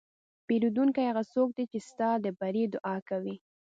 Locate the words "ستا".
1.89-2.09